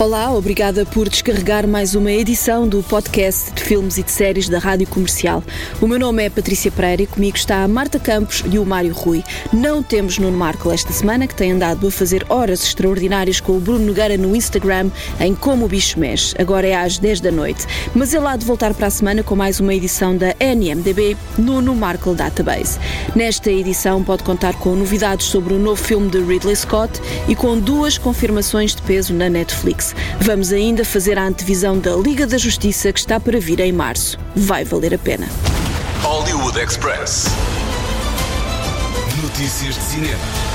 [0.00, 4.58] Olá, obrigada por descarregar mais uma edição do podcast de filmes e de séries da
[4.58, 5.44] Rádio Comercial.
[5.78, 8.94] O meu nome é Patrícia Pereira e comigo está a Marta Campos e o Mário
[8.94, 9.22] Rui.
[9.52, 13.60] Não temos Nuno Marco esta semana, que tem andado a fazer horas extraordinárias com o
[13.60, 14.90] Bruno Nogueira no Instagram
[15.20, 16.34] em Como o Bicho Mexe.
[16.38, 17.66] Agora é às 10 da noite.
[17.94, 21.74] Mas ele há de voltar para a semana com mais uma edição da NMDB Nuno
[21.74, 22.78] Markle Database.
[23.14, 26.98] Nesta edição pode contar com novidades sobre o novo filme de Ridley Scott
[27.28, 29.89] e com duas confirmações de peso na Netflix.
[30.20, 34.18] Vamos ainda fazer a antevisão da Liga da Justiça que está para vir em março.
[34.34, 35.28] Vai valer a pena.
[36.02, 37.26] Hollywood Express.
[39.22, 40.49] Notícias de cinema.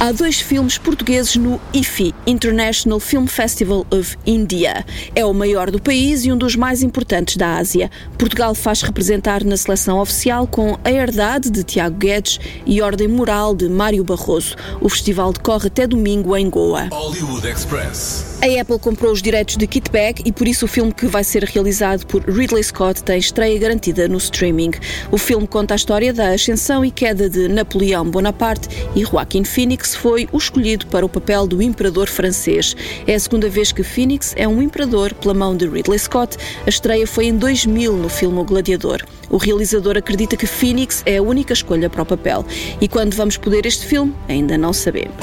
[0.00, 4.86] Há dois filmes portugueses no IFI, International Film Festival of India.
[5.12, 7.90] É o maior do país e um dos mais importantes da Ásia.
[8.16, 13.56] Portugal faz representar na seleção oficial com A Herdade, de Tiago Guedes, e Ordem Moral,
[13.56, 14.54] de Mário Barroso.
[14.80, 16.88] O festival decorre até domingo em Goa.
[16.92, 18.38] Hollywood Express.
[18.40, 21.24] A Apple comprou os direitos de Kit Bag e por isso o filme que vai
[21.24, 24.70] ser realizado por Ridley Scott tem estreia garantida no streaming.
[25.10, 29.87] O filme conta a história da ascensão e queda de Napoleão Bonaparte e Joaquin Phoenix
[29.94, 32.76] foi o escolhido para o papel do imperador francês.
[33.06, 36.36] É a segunda vez que Phoenix é um imperador pela mão de Ridley Scott.
[36.66, 39.04] A estreia foi em 2000 no filme O Gladiador.
[39.30, 42.44] O realizador acredita que Phoenix é a única escolha para o papel.
[42.80, 45.14] E quando vamos poder este filme, ainda não sabemos.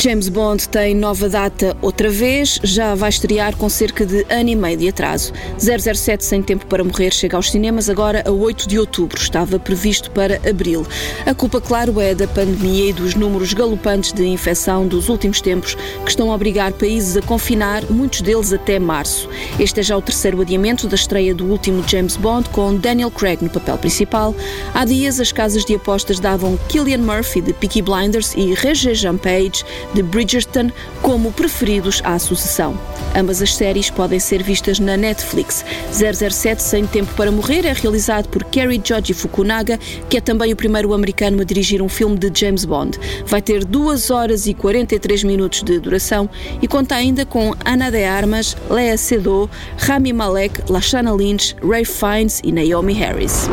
[0.00, 4.56] James Bond tem nova data outra vez, já vai estrear com cerca de ano e
[4.56, 5.32] meio de atraso.
[5.58, 10.10] 007 Sem Tempo para Morrer chega aos cinemas agora a 8 de outubro, estava previsto
[10.10, 10.86] para abril.
[11.26, 15.74] A culpa, claro, é da pandemia e dos números galopantes de infecção dos últimos tempos
[15.74, 19.28] que estão a obrigar países a confinar, muitos deles até março.
[19.58, 23.42] Este é já o terceiro adiamento da estreia do último James Bond com Daniel Craig
[23.42, 24.34] no papel principal.
[24.74, 29.16] Há dias as casas de apostas davam Killian Murphy de Peaky Blinders e Regé Jean
[29.16, 32.78] Page de Bridgerton como preferidos à sucessão.
[33.14, 35.64] Ambas as séries podem ser vistas na Netflix.
[35.92, 39.78] 007 Sem Tempo para Morrer é realizado por Kerry Joji Fukunaga,
[40.08, 42.98] que é também o primeiro americano a dirigir um filme de James Bond.
[43.26, 46.28] Vai ter 2 horas e 43 minutos de duração
[46.60, 52.40] e conta ainda com Ana de Armas, Lea Seydoux, Rami Malek, Lashana Lynch, Ray Fiennes
[52.42, 53.48] e Naomi Harris.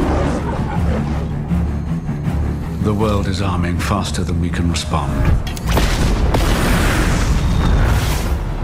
[2.83, 5.11] The world is arming faster than we can respond.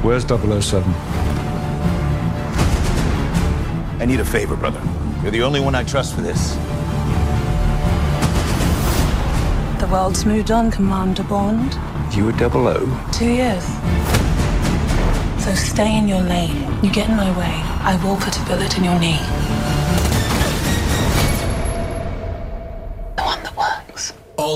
[0.04, 0.84] Where's 007?
[4.00, 4.80] I need a favor, brother.
[5.24, 6.54] You're the only one I trust for this.
[9.82, 11.74] The world's moved on, Commander Bond.
[12.16, 12.86] You were 00?
[13.12, 13.66] Two years.
[15.44, 16.72] So stay in your lane.
[16.84, 19.65] You get in my way, I will put a bullet in your knee.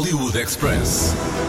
[0.09, 1.49] Hollywood Express.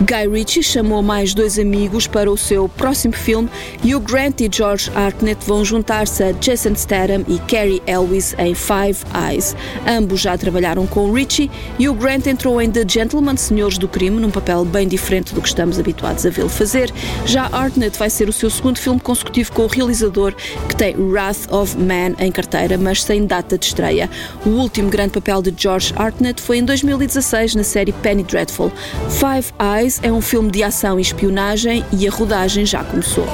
[0.00, 3.48] Guy Ritchie chamou mais dois amigos para o seu próximo filme
[3.82, 8.54] e o Grant e George Hartnett vão juntar-se a Jason Statham e Carrie Elwes em
[8.54, 9.54] Five Eyes.
[9.86, 14.20] Ambos já trabalharam com Ritchie e o Grant entrou em The Gentleman Senhores do Crime
[14.20, 16.92] num papel bem diferente do que estamos habituados a vê-lo fazer.
[17.24, 20.34] Já Hartnett vai ser o seu segundo filme consecutivo com o realizador
[20.68, 24.10] que tem Wrath of Man em carteira, mas sem data de estreia.
[24.44, 28.72] O último grande papel de George Hartnett foi em 2016 na série Penny Dreadful.
[29.08, 33.26] Five Eyes é um filme de ação e espionagem e a rodagem já começou.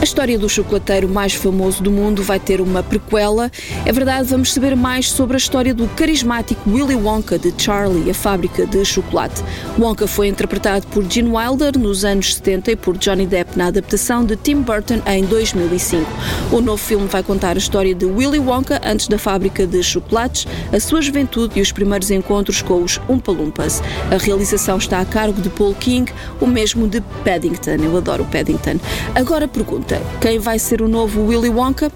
[0.00, 3.50] A história do chocolateiro mais famoso do mundo vai ter uma prequela.
[3.84, 8.14] É verdade, vamos saber mais sobre a história do carismático Willy Wonka de Charlie, a
[8.14, 9.42] fábrica de chocolate.
[9.78, 14.24] Wonka foi interpretado por Gene Wilder nos anos 70 e por Johnny Depp na adaptação
[14.24, 16.10] de Tim Burton em 2005.
[16.50, 20.46] O novo filme vai contar a história de Willy Wonka antes da fábrica de chocolates,
[20.72, 23.82] a sua juventude e os primeiros encontros com os Oompa Loompas.
[24.10, 26.10] A realização está a cargo de Paul King,
[26.40, 27.82] o mesmo de Paddington.
[27.82, 28.78] Eu adoro o Paddington.
[29.14, 31.92] Agora pergunta: quem vai ser o novo Willy Wonka?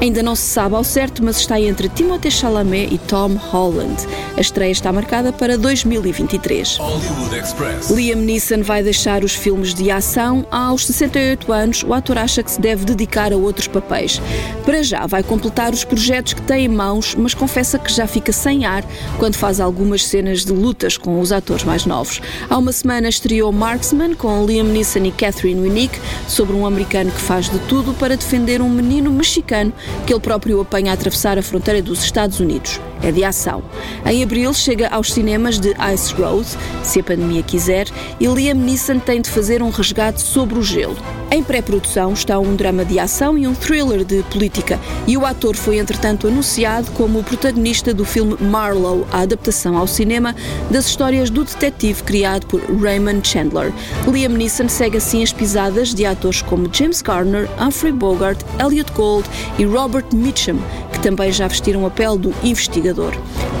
[0.00, 3.96] Ainda não se sabe ao certo, mas está entre Timothée Chalamet e Tom Holland.
[4.36, 6.76] A estreia está marcada para 2023.
[6.76, 7.90] Hollywood Express.
[7.90, 10.44] Liam Neeson vai deixar os filmes de ação.
[10.50, 14.20] Aos 68 anos, o ator acha que se deve dedicar a outros papéis.
[14.64, 18.32] Para já, vai completar os projetos que tem em mãos, mas confessa que já fica
[18.32, 18.84] sem ar
[19.18, 22.20] quando faz algumas cenas de lutas com os atores mais novos.
[22.50, 27.20] Há uma semana estreou Marksman com Liam Neeson e Catherine Winnick sobre um americano que
[27.20, 29.72] faz de tudo para defender um menino mexicano
[30.06, 32.80] que ele próprio apanha a atravessar a fronteira dos Estados Unidos.
[33.02, 33.62] É de ação.
[34.06, 36.46] Em abril chega aos cinemas de Ice Road,
[36.82, 37.88] se a pandemia quiser,
[38.18, 40.96] e Liam Neeson tem de fazer um resgate sobre o gelo.
[41.30, 45.56] Em pré-produção está um drama de ação e um thriller de política, e o ator
[45.56, 50.34] foi entretanto anunciado como o protagonista do filme Marlowe, a adaptação ao cinema
[50.70, 53.72] das histórias do detetive criado por Raymond Chandler.
[54.06, 59.28] Liam Neeson segue assim as pisadas de atores como James Garner, Humphrey Bogart, Elliot Gould
[59.58, 60.58] e Robert Mitchum,
[60.92, 63.12] que também já vestiram a pele do investigador.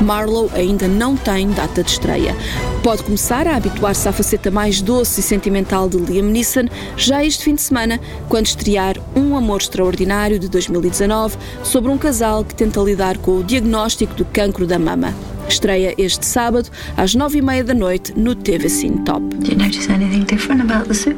[0.02, 2.34] Marlowe ainda não tem data de estreia.
[2.82, 6.66] Pode começar a habituar-se à faceta mais doce e sentimental de Liam Neeson
[6.96, 12.44] já este fim de semana, quando estrear Um Amor Extraordinário de 2019 sobre um casal
[12.44, 15.14] que tenta lidar com o diagnóstico do cancro da mama.
[15.48, 19.22] Estreia este sábado às nove e meia da noite no TV Cine Top.
[19.22, 21.16] Do you notice anything different about the soup?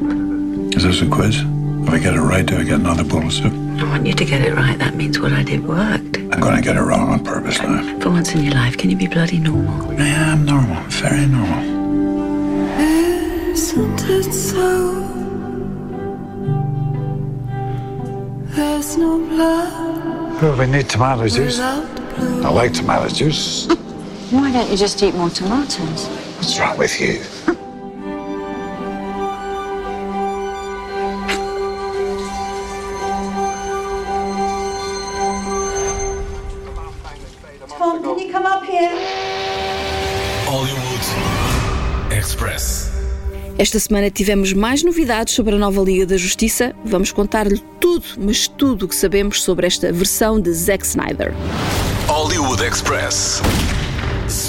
[0.76, 1.36] Is this a quiz?
[1.82, 3.52] If I get it right, do I get another bowl of soup?
[3.78, 4.78] I want you to get it right.
[4.78, 6.18] That means what I did worked.
[6.18, 7.82] I'm gonna get it wrong on purpose now.
[8.00, 9.90] For once in your life, can you be bloody normal?
[9.98, 11.78] I am normal, very normal.
[13.52, 14.94] Isn't it so?
[18.54, 21.58] There's no blood Well, we need tomato juice.
[21.58, 23.68] I like tomato juice.
[24.30, 26.06] Why don't you just eat more tomatoes?
[26.36, 27.18] What's wrong with you?
[37.78, 38.92] Tom, can you come up here?
[40.44, 42.90] Hollywood Express.
[43.56, 46.74] Esta semana tivemos mais novidades sobre a nova Liga da Justiça.
[46.84, 51.32] Vamos contar-lhe tudo, mas tudo o que sabemos sobre esta versão de Zack Snyder.
[52.08, 53.40] Hollywood Express.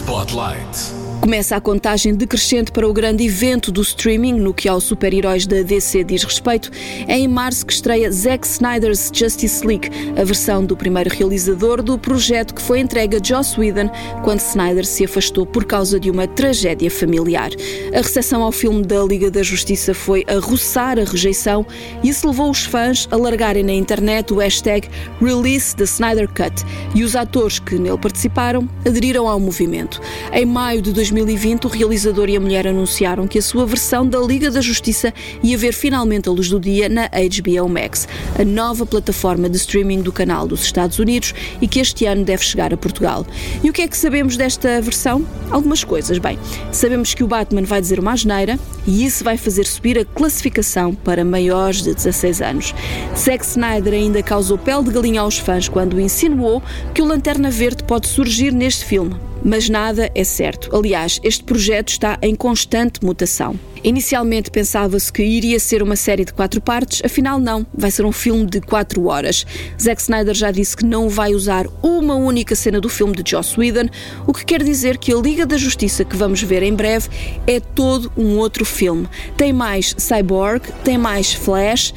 [0.10, 1.00] Spotlight.
[1.22, 5.62] Começa a contagem decrescente para o grande evento do streaming, no que aos super-heróis da
[5.62, 6.72] DC diz respeito.
[7.08, 12.00] É em março que estreia Zack Snyder's Justice League, a versão do primeiro realizador do
[12.00, 13.92] projeto que foi entregue a Joss Whedon
[14.24, 17.52] quando Snyder se afastou por causa de uma tragédia familiar.
[17.94, 21.66] A recepção ao filme da Liga da Justiça foi a roçar a rejeição
[22.02, 24.88] e isso levou os fãs a largarem na internet o hashtag
[25.22, 26.66] Release the Snyder Cut
[26.96, 29.99] e os atores que nele participaram aderiram ao movimento.
[30.32, 34.20] Em maio de 2020, o realizador e a mulher anunciaram que a sua versão da
[34.20, 35.14] Liga da Justiça
[35.44, 38.08] ia ver finalmente a luz do dia na HBO Max,
[38.38, 42.44] a nova plataforma de streaming do canal dos Estados Unidos e que este ano deve
[42.44, 43.26] chegar a Portugal.
[43.64, 45.26] E o que é que sabemos desta versão?
[45.50, 46.18] Algumas coisas.
[46.18, 46.38] Bem,
[46.72, 50.94] sabemos que o Batman vai dizer uma asneira e isso vai fazer subir a classificação
[50.94, 52.76] para maiores de 16 anos.
[53.18, 56.62] Zack Snyder ainda causou pele de galinha aos fãs quando insinuou
[56.94, 59.29] que o Lanterna Verde pode surgir neste filme.
[59.44, 60.76] Mas nada é certo.
[60.76, 63.58] Aliás, este projeto está em constante mutação.
[63.84, 68.12] Inicialmente pensava-se que iria ser uma série de quatro partes, afinal não, vai ser um
[68.12, 69.46] filme de quatro horas.
[69.82, 73.58] Zack Snyder já disse que não vai usar uma única cena do filme de Joss
[73.58, 73.90] Whedon,
[74.28, 77.08] o que quer dizer que a Liga da Justiça que vamos ver em breve
[77.48, 79.08] é todo um outro filme.
[79.38, 81.94] Tem mais Cyborg, tem mais Flash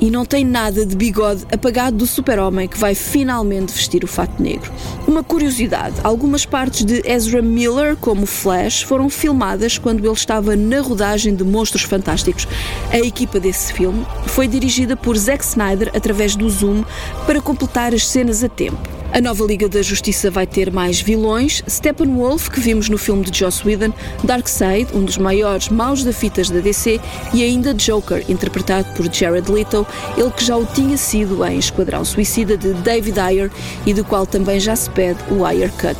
[0.00, 4.42] e não tem nada de bigode apagado do super-homem que vai finalmente vestir o fato
[4.42, 4.70] negro.
[5.06, 10.80] Uma curiosidade: algumas partes de Ezra Miller, como Flash, foram filmadas quando ele estava na
[10.80, 12.46] rodagem de Monstros Fantásticos.
[12.90, 16.84] A equipa desse filme foi dirigida por Zack Snyder através do Zoom
[17.26, 18.97] para completar as cenas a tempo.
[19.10, 23.38] A nova Liga da Justiça vai ter mais vilões: Steppenwolf, que vimos no filme de
[23.38, 27.00] Joss Whedon, Darkseid, um dos maiores maus da fitas da DC,
[27.32, 29.86] e ainda Joker, interpretado por Jared Leto,
[30.16, 33.50] ele que já o tinha sido em Esquadrão Suicida de David Ayer
[33.86, 35.98] e do qual também já se pede o Ayer Cut.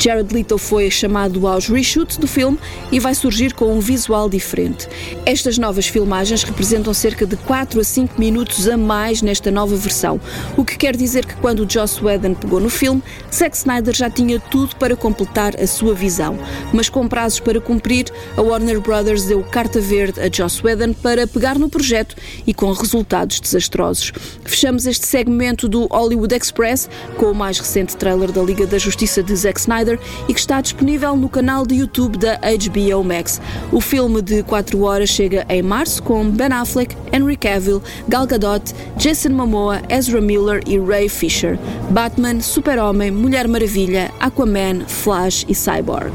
[0.00, 2.56] Jared Leto foi chamado aos reshoots do filme
[2.92, 4.88] e vai surgir com um visual diferente.
[5.26, 10.20] Estas novas filmagens representam cerca de 4 a 5 minutos a mais nesta nova versão,
[10.56, 14.40] o que quer dizer que quando Joss Whedon pegou no filme, Zack Snyder já tinha
[14.40, 16.38] tudo para completar a sua visão.
[16.72, 18.06] Mas com prazos para cumprir,
[18.38, 22.72] a Warner Brothers deu carta verde a Joss Whedon para pegar no projeto e com
[22.72, 24.12] resultados desastrosos.
[24.44, 26.88] Fechamos este segmento do Hollywood Express
[27.18, 30.62] com o mais recente trailer da Liga da Justiça de Zack Snyder e que está
[30.62, 33.42] disponível no canal de YouTube da HBO Max.
[33.70, 38.74] O filme de 4 horas chega em março com Ben Affleck, Henry Cavill, Gal Gadot,
[38.96, 41.58] Jason Momoa, Ezra Miller e Ray Fisher.
[41.90, 46.12] Batman, Super-Homem, Mulher Maravilha, Aquaman, Flash e Cyborg.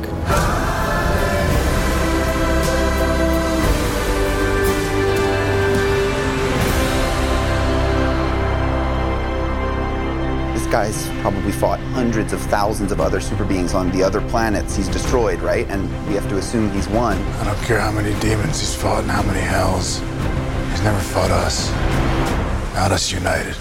[10.53, 14.75] This guy's probably fought hundreds of thousands of other super beings on the other planets
[14.75, 15.67] he's destroyed, right?
[15.69, 17.17] And we have to assume he's won.
[17.17, 19.99] I don't care how many demons he's fought and how many hells.
[20.71, 21.71] He's never fought us.
[22.73, 23.55] Not us united.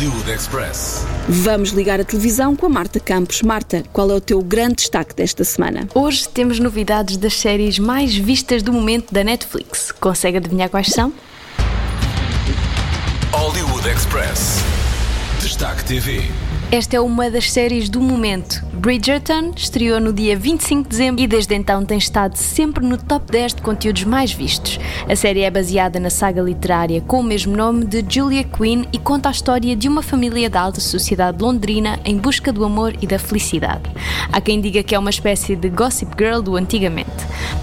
[0.00, 1.04] Hollywood Express.
[1.28, 3.42] Vamos ligar a televisão com a Marta Campos.
[3.42, 5.86] Marta, qual é o teu grande destaque desta semana?
[5.94, 9.92] Hoje temos novidades das séries mais vistas do momento da Netflix.
[9.92, 11.12] Consegue adivinhar quais são?
[13.30, 14.60] Hollywood Express.
[15.42, 16.30] Destaque TV.
[16.72, 18.64] Esta é uma das séries do momento.
[18.72, 23.26] Bridgerton estreou no dia 25 de dezembro e desde então tem estado sempre no top
[23.32, 24.78] 10 de conteúdos mais vistos.
[25.08, 29.00] A série é baseada na saga literária com o mesmo nome de Julia Quinn e
[29.00, 33.06] conta a história de uma família da alta sociedade londrina em busca do amor e
[33.06, 33.90] da felicidade.
[34.32, 37.10] Há quem diga que é uma espécie de Gossip Girl do antigamente.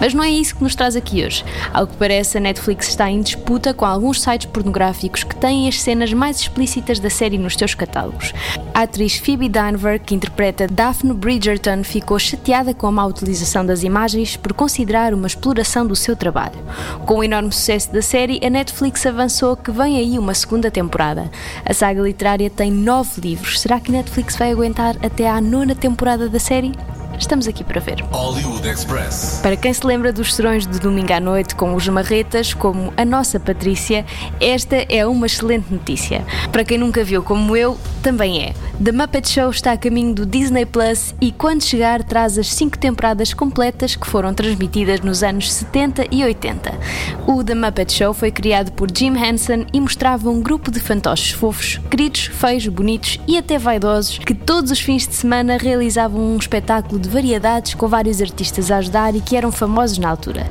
[0.02, 1.46] Mas não é isso que nos traz aqui hoje.
[1.74, 5.82] Ao que parece, a Netflix está em disputa com alguns sites pornográficos que têm as
[5.82, 8.34] cenas mais explícitas da série nos seus catálogos.
[8.74, 13.84] A atriz Phoebe Dynevor, que interpreta Daphne Bridgerton, ficou chateada com a má utilização das
[13.84, 16.58] imagens por considerar uma exploração do seu trabalho.
[17.06, 21.30] Com o enorme sucesso da série, a Netflix avançou que vem aí uma segunda temporada.
[21.64, 23.62] A saga literária tem nove livros.
[23.62, 26.72] Será que a Netflix vai aguentar até à nona temporada da série?
[27.20, 28.02] Estamos aqui para ver.
[28.12, 29.40] Hollywood Express.
[29.42, 33.04] Para quem se lembra dos serões de domingo à noite com os marretas, como a
[33.04, 34.06] nossa Patrícia,
[34.40, 36.24] esta é uma excelente notícia.
[36.52, 38.54] Para quem nunca viu como eu, também é.
[38.84, 42.78] The Muppet Show está a caminho do Disney Plus e quando chegar traz as cinco
[42.78, 46.78] temporadas completas que foram transmitidas nos anos 70 e 80.
[47.26, 51.32] O The Muppet Show foi criado por Jim Henson e mostrava um grupo de fantoches
[51.32, 56.38] fofos, queridos, feios, bonitos e até vaidosos que todos os fins de semana realizavam um
[56.38, 60.48] espetáculo de variedades com vários artistas a ajudar e que eram famosos na altura.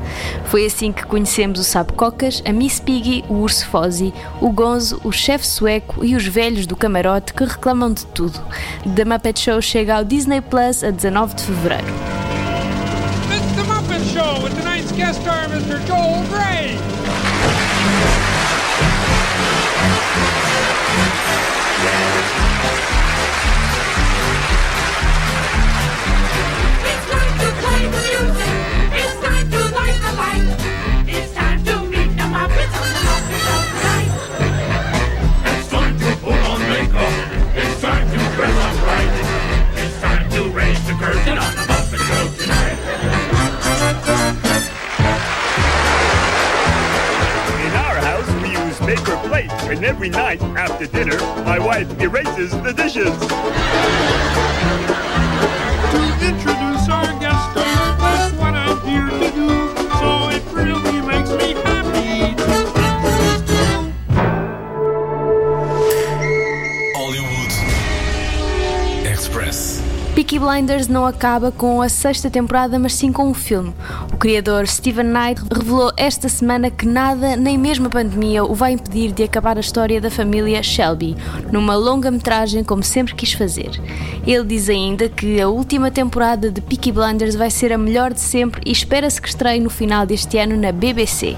[0.47, 5.01] Foi assim que conhecemos o Sabe Cocas, a Miss Piggy, o Urso Fozzie, o Gonzo,
[5.05, 8.41] o chefe sueco e os velhos do camarote que reclamam de tudo.
[8.95, 11.87] The Muppet Show chega ao Disney Plus a 19 de fevereiro.
[13.35, 15.79] It's the Muppet Show with tonight's guest star, Mr.
[15.87, 16.86] Joel Gray.
[49.97, 54.86] Every night after dinner, my wife erases the dishes.
[70.37, 73.73] Peaky Blinders não acaba com a sexta temporada, mas sim com um filme.
[74.12, 78.73] O criador Steven Knight revelou esta semana que nada, nem mesmo a pandemia, o vai
[78.73, 81.16] impedir de acabar a história da família Shelby,
[81.50, 83.81] numa longa-metragem como sempre quis fazer.
[84.26, 88.21] Ele diz ainda que a última temporada de Peaky Blinders vai ser a melhor de
[88.21, 91.35] sempre e espera-se que estreie no final deste ano na BBC.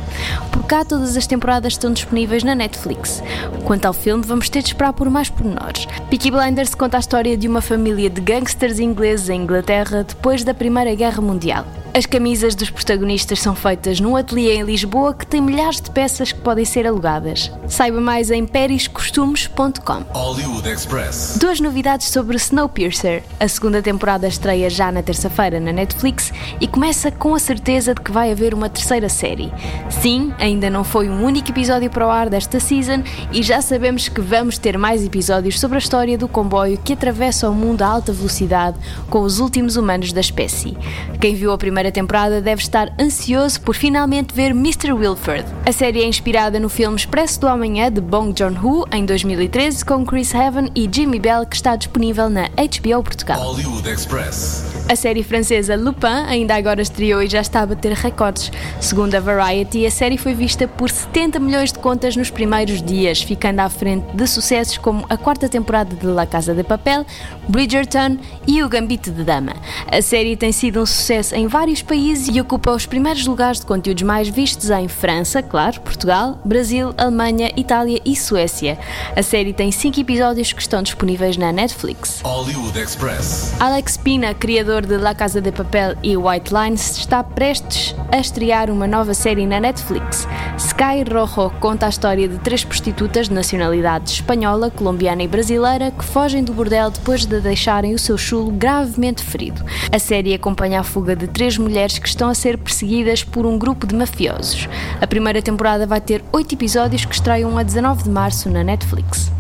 [0.51, 3.23] Por cá, todas as temporadas estão disponíveis na Netflix.
[3.65, 5.87] Quanto ao filme, vamos ter de esperar por mais pormenores.
[6.11, 10.55] Peaky Blinders conta a história de uma família de gangsters ingleses em Inglaterra depois da
[10.55, 11.65] Primeira Guerra Mundial.
[11.99, 16.31] As camisas dos protagonistas são feitas num ateliê em Lisboa que tem milhares de peças
[16.31, 17.51] que podem ser alugadas.
[17.67, 20.05] Saiba mais em periscostumes.com.
[20.13, 21.39] Hollywood Express.
[21.41, 23.25] Duas novidades sobre Snowpiercer.
[23.41, 28.01] A segunda temporada estreia já na terça-feira na Netflix e começa com a certeza de
[28.01, 29.53] que vai haver uma terceira série.
[30.01, 33.03] Sim, ainda não foi um único episódio para o ar desta season
[33.33, 37.51] e já sabemos que vamos ter mais episódios sobre a história do comboio que atravessa
[37.51, 38.79] o mundo a alta velocidade
[39.11, 40.79] com os últimos humanos da espécie.
[41.21, 44.93] Quem viu a primeira temporada deve estar ansioso por finalmente ver Mr.
[44.93, 45.45] Wilford.
[45.67, 50.05] A série é inspirada no filme Expresso do Amanhã de Bong Joon-ho em 2013 com
[50.05, 53.41] Chris Heaven e Jimmy Bell que está disponível na HBO Portugal.
[53.41, 54.78] Hollywood Express.
[54.89, 58.51] A série francesa Lupin ainda agora estreou e já está a bater recordes.
[58.81, 63.21] Segundo a Variety, a série foi vista por 70 milhões de contas nos primeiros dias,
[63.21, 67.05] ficando à frente de sucessos como a quarta temporada de La Casa de Papel,
[67.47, 68.17] Bridgerton
[68.47, 69.53] e O Gambito de Dama.
[69.93, 73.67] A série tem sido um sucesso em vários países e ocupa os primeiros lugares de
[73.67, 78.79] conteúdos mais vistos em França, claro, Portugal, Brasil, Alemanha, Itália e Suécia.
[79.15, 82.23] A série tem 5 episódios que estão disponíveis na Netflix.
[82.25, 83.53] Hollywood Express.
[83.61, 84.33] Alex Pina,
[84.79, 89.15] criador de La Casa de Papel e White Lines, está prestes a estrear uma nova
[89.15, 90.29] série na Netflix.
[90.57, 96.05] Sky Rojo conta a história de três prostitutas de nacionalidade espanhola, colombiana e brasileira que
[96.05, 99.65] fogem do bordel depois de deixarem o seu chulo gravemente ferido.
[99.93, 103.59] A série acompanha a fuga de três mulheres que estão a ser perseguidas por um
[103.59, 104.69] grupo de mafiosos.
[105.01, 109.38] A primeira temporada vai ter oito episódios que estreiam a 19 de março na Netflix.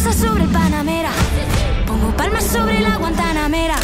[0.00, 1.10] sobre Panamera.
[1.86, 3.76] Pongo palmas sobre la Guantanamera.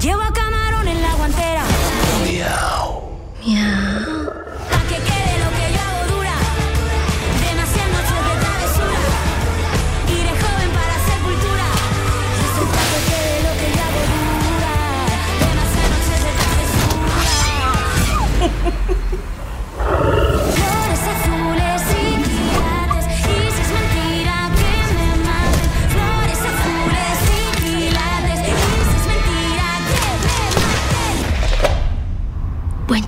[0.00, 1.62] Llevo a camarón en la guantera.
[2.24, 3.18] Miau.
[3.44, 4.08] Miau.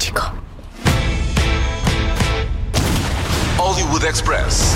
[0.01, 0.33] Chico.
[3.59, 4.75] Hollywood Express.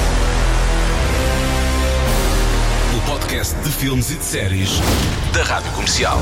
[2.94, 4.80] O podcast de filmes e de séries
[5.32, 6.18] da Rádio Comercial.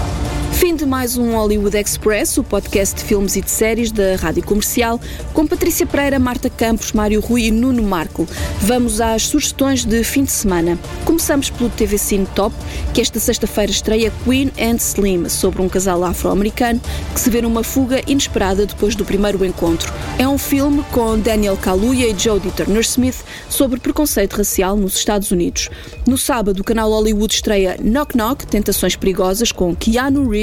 [0.53, 4.45] Fim de mais um Hollywood Express, o podcast de filmes e de séries da Rádio
[4.45, 5.01] Comercial,
[5.35, 8.29] com Patrícia Pereira, Marta Campos, Mário Rui e Nuno Marco.
[8.61, 10.79] Vamos às sugestões de fim de semana.
[11.05, 12.55] Começamos pelo TV Cine Top,
[12.95, 16.81] que esta sexta-feira estreia Queen and Slim, sobre um casal afro-americano
[17.13, 19.93] que se vê numa fuga inesperada depois do primeiro encontro.
[20.17, 25.69] É um filme com Daniel Kaluuya e Jodie Turner-Smith sobre preconceito racial nos Estados Unidos.
[26.07, 30.42] No sábado, o canal Hollywood estreia Knock Knock, Tentações Perigosas, com Keanu Reeves,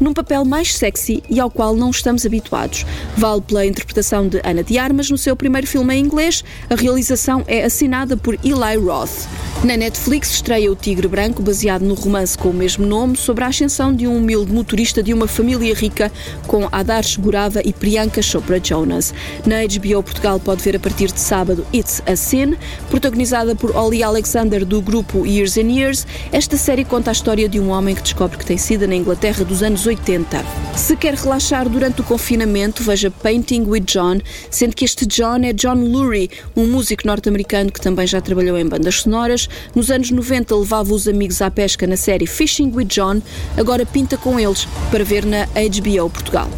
[0.00, 2.84] num papel mais sexy e ao qual não estamos habituados.
[3.16, 6.42] Vale pela interpretação de Ana de Armas no seu primeiro filme em inglês.
[6.70, 9.28] A realização é assinada por Eli Roth.
[9.64, 13.48] Na Netflix estreia O Tigre Branco, baseado no romance com o mesmo nome, sobre a
[13.48, 16.12] ascensão de um humilde motorista de uma família rica
[16.46, 19.12] com Adarsh Gurava e Priyanka Chopra Jonas.
[19.44, 22.56] Na HBO Portugal pode ver a partir de sábado It's a Sin,
[22.88, 26.06] protagonizada por Ollie Alexander do grupo Years and Years.
[26.30, 28.94] Esta série conta a história de um homem que descobre que tem sido na
[29.28, 30.44] Inglaterra dos anos 80.
[30.74, 34.20] Se quer relaxar durante o confinamento, veja Painting with John,
[34.50, 38.66] sendo que este John é John Lurie, um músico norte-americano que também já trabalhou em
[38.66, 39.46] bandas sonoras.
[39.74, 43.20] Nos anos 90 levava os amigos à pesca na série Fishing with John,
[43.56, 46.48] agora pinta com eles para ver na HBO Portugal.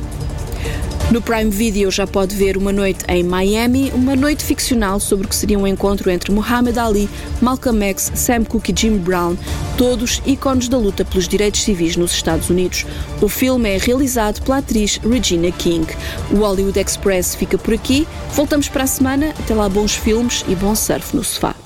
[1.10, 5.28] No Prime Video já pode ver Uma Noite em Miami, uma noite ficcional sobre o
[5.28, 7.10] que seria um encontro entre Muhammad Ali,
[7.42, 9.36] Malcolm X, Sam Cooke e Jim Brown,
[9.76, 12.86] todos ícones da luta pelos direitos civis nos Estados Unidos.
[13.20, 15.92] O filme é realizado pela atriz Regina King.
[16.30, 18.06] O Hollywood Express fica por aqui.
[18.32, 19.34] Voltamos para a semana.
[19.36, 21.56] Até lá, bons filmes e bom surf no sofá.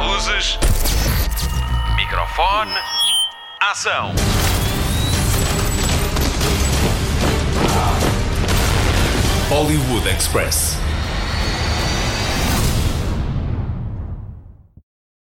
[0.00, 0.58] Luzes.
[1.94, 2.72] Microfone.
[3.60, 4.14] Ação.
[9.52, 10.81] Hollywood Express.